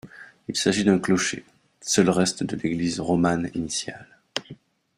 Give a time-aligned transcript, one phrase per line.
[0.47, 1.45] Il s'agit d'un clocher,
[1.79, 4.17] seul reste de l'église romane initiale.